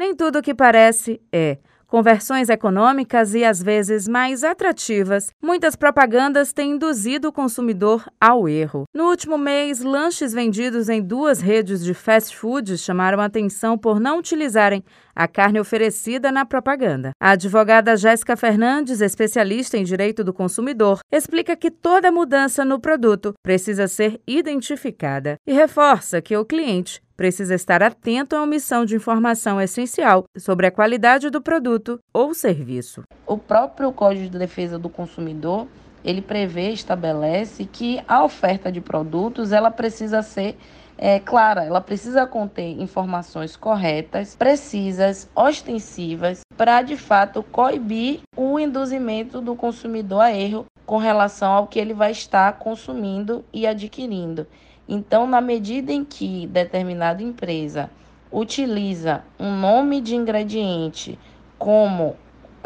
[0.00, 1.58] Nem tudo o que parece é.
[1.86, 8.48] Com versões econômicas e às vezes mais atrativas, muitas propagandas têm induzido o consumidor ao
[8.48, 8.84] erro.
[8.94, 14.20] No último mês, lanches vendidos em duas redes de fast food chamaram atenção por não
[14.20, 14.82] utilizarem
[15.14, 17.10] a carne oferecida na propaganda.
[17.20, 23.34] A advogada Jéssica Fernandes, especialista em direito do consumidor, explica que toda mudança no produto
[23.42, 29.60] precisa ser identificada e reforça que o cliente precisa estar atento à omissão de informação
[29.60, 33.02] essencial sobre a qualidade do produto ou serviço.
[33.26, 35.68] O próprio Código de Defesa do Consumidor,
[36.02, 40.56] ele prevê, estabelece que a oferta de produtos, ela precisa ser
[40.96, 49.42] é, clara, ela precisa conter informações corretas, precisas, ostensivas, para de fato coibir o induzimento
[49.42, 54.46] do consumidor a erro com relação ao que ele vai estar consumindo e adquirindo.
[54.92, 57.88] Então, na medida em que determinada empresa
[58.32, 61.16] utiliza um nome de ingrediente
[61.56, 62.16] como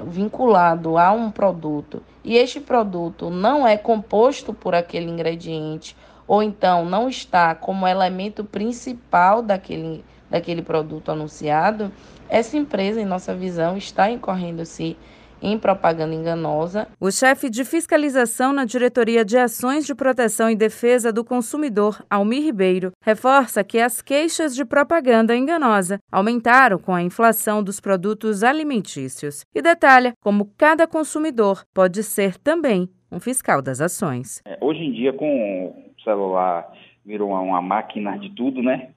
[0.02, 5.94] vinculado a um produto e este produto não é composto por aquele ingrediente
[6.26, 11.92] ou então não está como elemento principal daquele, daquele produto anunciado,
[12.26, 14.96] essa empresa, em nossa visão, está incorrendo-se
[15.42, 16.88] em propaganda enganosa.
[17.00, 22.42] O chefe de fiscalização na Diretoria de Ações de Proteção e Defesa do Consumidor, Almir
[22.42, 29.44] Ribeiro, reforça que as queixas de propaganda enganosa aumentaram com a inflação dos produtos alimentícios
[29.54, 34.42] e detalha como cada consumidor pode ser também um fiscal das ações.
[34.44, 36.70] É, hoje em dia, com o celular,
[37.04, 38.90] virou uma máquina de tudo, né?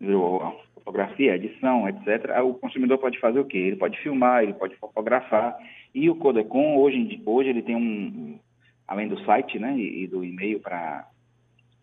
[0.00, 0.54] Virou
[0.86, 3.58] fotografia, edição, etc., o consumidor pode fazer o quê?
[3.58, 5.56] Ele pode filmar, ele pode fotografar.
[5.92, 8.38] E o Codecom, hoje, hoje ele tem um,
[8.86, 11.08] além do site né, e, do e-mail para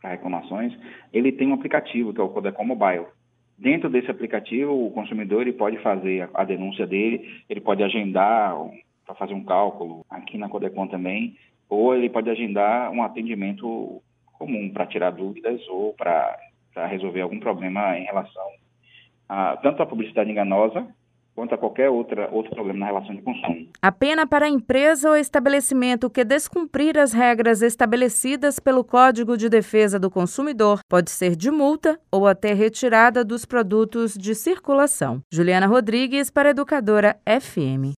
[0.01, 0.73] reclamações,
[1.11, 3.07] ele tem um aplicativo, que é o Codecom Mobile.
[3.57, 8.55] Dentro desse aplicativo, o consumidor ele pode fazer a, a denúncia dele, ele pode agendar
[9.05, 11.35] para fazer um cálculo aqui na Codecom também,
[11.69, 14.01] ou ele pode agendar um atendimento
[14.33, 16.37] comum para tirar dúvidas ou para
[16.87, 18.62] resolver algum problema em relação
[19.27, 20.85] a, tanto a publicidade enganosa
[21.35, 23.67] quanto a qualquer outra, outro problema na relação de consumo.
[23.81, 29.49] A pena para a empresa ou estabelecimento que descumprir as regras estabelecidas pelo Código de
[29.49, 35.21] Defesa do Consumidor pode ser de multa ou até retirada dos produtos de circulação.
[35.31, 37.91] Juliana Rodrigues para Educadora FM.